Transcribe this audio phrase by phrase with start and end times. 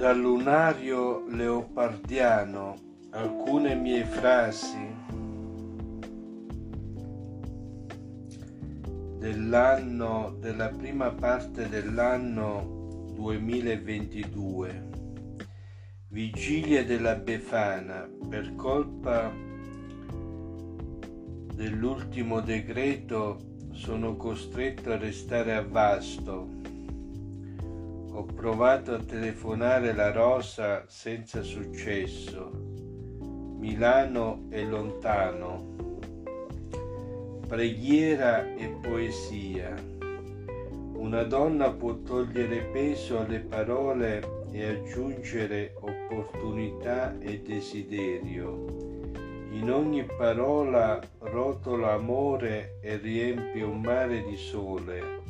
[0.00, 2.74] Dal lunario leopardiano
[3.10, 4.96] alcune mie frasi
[9.18, 14.88] dell'anno della prima parte dell'anno 2022
[16.08, 19.30] vigilia della Befana per colpa
[21.52, 23.38] dell'ultimo decreto
[23.72, 26.59] sono costretto a restare a Vasto
[28.12, 32.50] ho provato a telefonare la Rosa senza successo.
[33.58, 35.76] Milano è lontano.
[37.46, 39.74] Preghiera e poesia.
[40.94, 48.88] Una donna può togliere peso alle parole e aggiungere opportunità e desiderio.
[49.52, 55.22] In ogni parola rotola amore e riempie un mare di sole.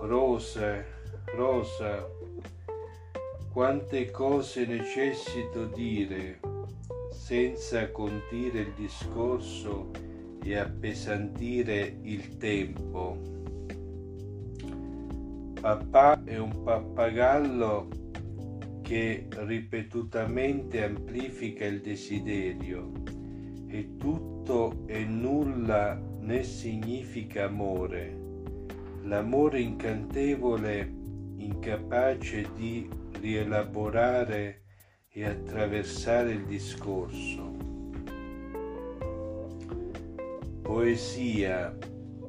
[0.00, 1.01] Rose,
[1.34, 2.06] Rosa,
[3.50, 6.40] quante cose necessito dire
[7.10, 9.90] senza condire il discorso
[10.42, 13.16] e appesantire il tempo.
[15.58, 17.88] Papà è un pappagallo
[18.82, 22.90] che ripetutamente amplifica il desiderio
[23.68, 28.18] e tutto e nulla ne significa amore.
[29.04, 31.00] L'amore incantevole
[31.44, 32.88] incapace di
[33.20, 34.62] rielaborare
[35.08, 37.50] e attraversare il discorso.
[40.62, 41.76] Poesia,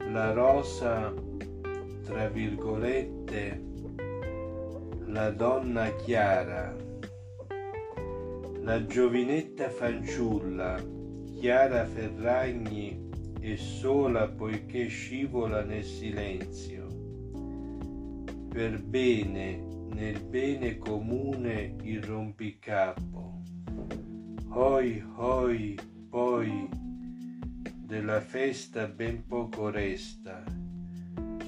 [0.09, 1.13] la rosa,
[2.03, 3.61] tra virgolette,
[5.05, 6.75] la donna chiara,
[8.61, 10.81] la giovinetta fanciulla,
[11.35, 16.82] Chiara Ferragni, è sola poiché scivola nel silenzio
[18.53, 23.41] per bene nel bene comune il rompicapo.
[24.49, 25.75] Hoi hoi
[26.07, 26.69] poi
[27.63, 30.43] della festa ben poco resta,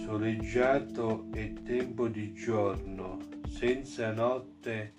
[0.03, 3.19] soleggiato è tempo di giorno,
[3.49, 4.95] senza notte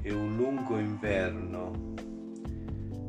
[0.00, 1.92] e un lungo inverno.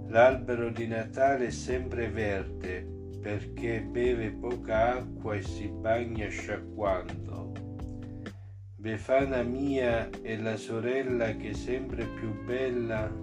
[0.09, 2.85] L'albero di Natale è sempre verde
[3.21, 7.69] perché beve poca acqua e si bagna sciacquando
[8.81, 13.13] Befana mia è la sorella che sempre più bella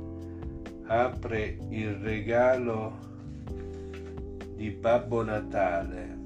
[0.84, 2.96] apre il regalo
[4.54, 6.18] di Babbo Natale.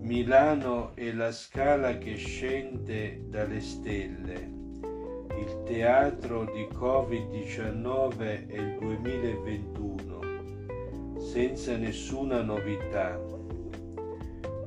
[0.00, 4.54] Milano è la scala che scende dalle stelle.
[5.38, 10.20] Il teatro di Covid-19 è il 2021,
[11.18, 13.20] senza nessuna novità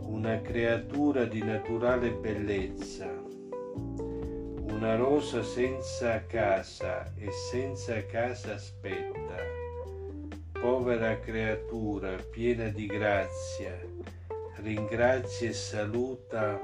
[0.10, 3.08] una creatura di naturale bellezza,
[4.72, 9.38] una rosa senza casa e senza casa aspetta,
[10.60, 13.80] povera creatura piena di grazia,
[14.56, 16.60] ringrazia e saluta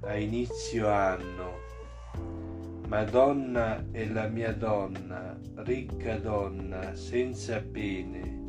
[0.00, 1.58] a inizio anno.
[2.86, 8.39] Madonna è la mia donna, ricca donna, senza pene,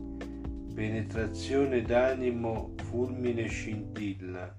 [0.74, 4.56] penetrazione d'animo fulmine scintilla.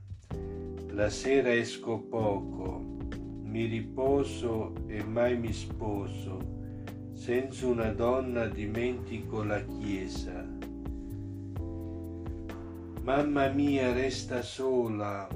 [0.91, 2.99] La sera esco poco,
[3.43, 6.39] mi riposo e mai mi sposo,
[7.15, 10.47] senza una donna dimentico la chiesa.
[13.03, 15.29] Mamma mia resta sola,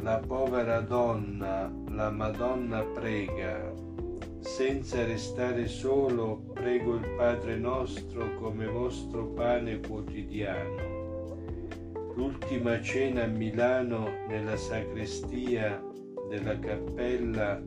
[0.00, 3.72] la povera donna, la Madonna prega,
[4.44, 10.94] senza restare solo prego il Padre nostro come vostro pane quotidiano
[12.14, 15.82] l'ultima cena a Milano nella sacrestia
[16.28, 17.60] della cappella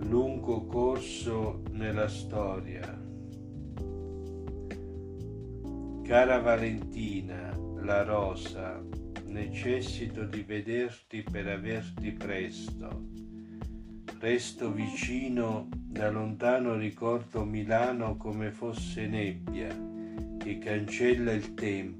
[0.00, 3.06] lungo corso nella storia.
[6.04, 8.82] Cara Valentina, la rosa,
[9.24, 13.06] necessito di vederti per averti presto.
[14.20, 19.68] Resto vicino, da lontano ricordo Milano come fosse nebbia
[20.38, 21.98] che cancella il tempo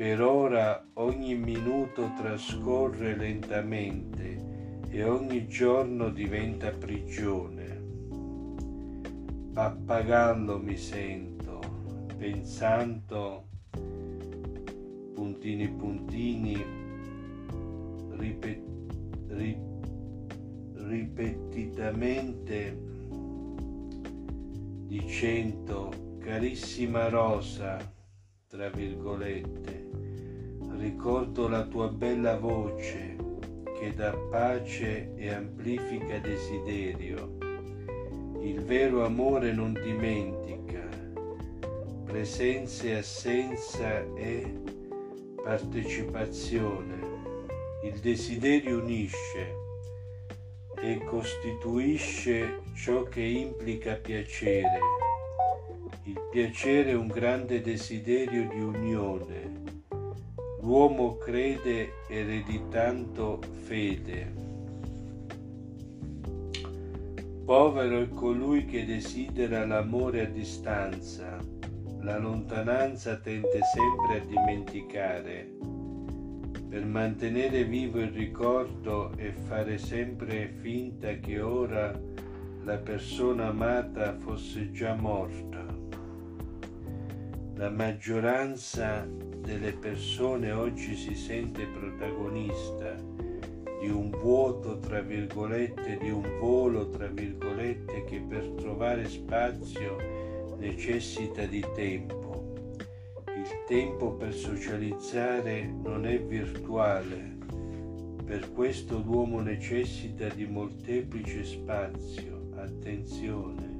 [0.00, 7.82] per ora ogni minuto trascorre lentamente e ogni giorno diventa prigione.
[9.52, 11.60] Pappagallo mi sento,
[12.16, 13.44] pensando,
[15.12, 16.64] puntini puntini,
[18.16, 18.62] ripet,
[19.26, 19.79] rip,
[20.90, 22.76] ripetitamente
[24.88, 27.78] dicendo carissima Rosa,
[28.48, 29.88] tra virgolette,
[30.78, 33.16] ricordo la tua bella voce
[33.78, 37.38] che dà pace e amplifica desiderio.
[38.42, 40.88] Il vero amore non dimentica,
[42.04, 44.60] presenza e assenza e
[45.42, 46.98] partecipazione.
[47.84, 49.68] Il desiderio unisce
[50.82, 54.78] e costituisce ciò che implica piacere.
[56.04, 59.62] Il piacere è un grande desiderio di unione.
[60.62, 64.32] L'uomo crede ereditando fede.
[67.44, 71.36] Povero è colui che desidera l'amore a distanza.
[72.00, 75.79] La lontananza tende sempre a dimenticare
[76.70, 81.92] per mantenere vivo il ricordo e fare sempre finta che ora
[82.62, 85.66] la persona amata fosse già morta.
[87.56, 92.94] La maggioranza delle persone oggi si sente protagonista
[93.80, 99.96] di un vuoto, tra virgolette, di un volo, tra virgolette, che per trovare spazio
[100.56, 102.29] necessita di tempo
[103.50, 107.36] il tempo per socializzare non è virtuale,
[108.24, 113.78] per questo l'uomo necessita di molteplice spazio, attenzione.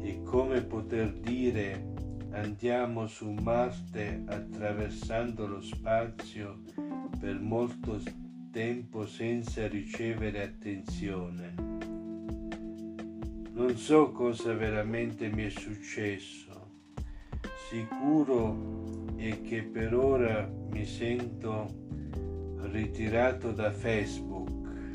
[0.00, 1.92] È come poter dire
[2.30, 6.62] andiamo su Marte attraversando lo spazio
[7.18, 8.00] per molto
[8.52, 11.54] tempo senza ricevere attenzione.
[13.54, 16.43] Non so cosa veramente mi è successo,
[17.70, 21.66] Sicuro è che per ora mi sento
[22.58, 24.90] ritirato da Facebook,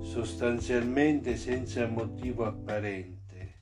[0.00, 3.58] sostanzialmente senza motivo apparente.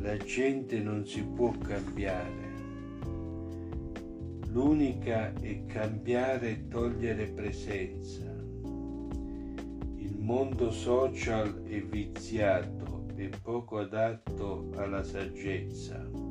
[0.00, 2.46] La gente non si può cambiare.
[4.46, 8.24] L'unica è cambiare e togliere presenza.
[9.96, 16.27] Il mondo social è viziato e poco adatto alla saggezza.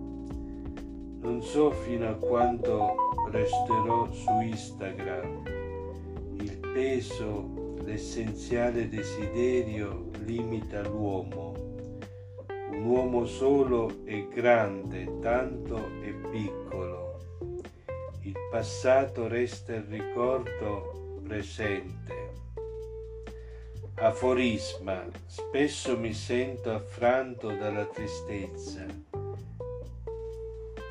[1.28, 2.96] Non so fino a quando
[3.30, 5.44] resterò su Instagram.
[6.40, 11.54] Il peso, l'essenziale desiderio limita l'uomo.
[12.72, 17.20] Un uomo solo è grande, tanto è piccolo.
[18.22, 22.32] Il passato resta il ricordo presente.
[23.96, 25.06] Aforisma.
[25.26, 29.17] Spesso mi sento affranto dalla tristezza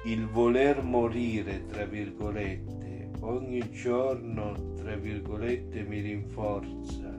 [0.07, 7.13] il voler morire, tra virgolette, ogni giorno, tra virgolette, mi rinforza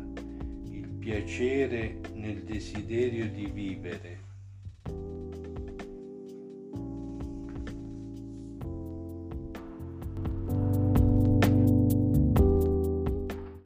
[0.71, 4.26] il piacere nel desiderio di vivere.